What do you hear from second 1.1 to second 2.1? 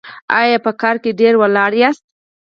ډیر ولاړ یاست؟